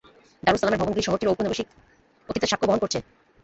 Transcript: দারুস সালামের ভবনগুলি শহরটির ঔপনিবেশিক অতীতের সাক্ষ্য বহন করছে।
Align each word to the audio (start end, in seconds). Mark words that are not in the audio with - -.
দারুস 0.43 0.59
সালামের 0.61 0.81
ভবনগুলি 0.81 1.05
শহরটির 1.05 1.31
ঔপনিবেশিক 1.31 1.67
অতীতের 2.29 2.49
সাক্ষ্য 2.51 2.67
বহন 2.67 2.79
করছে। 2.81 2.99